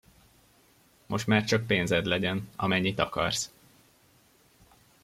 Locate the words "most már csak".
1.05-1.67